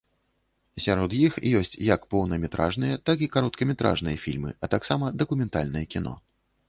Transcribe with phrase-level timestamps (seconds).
[0.83, 6.15] Сярод іх ёсць як поўнаметражныя, так і кароткаметражныя фільмы, а таксама дакументальнае кіно.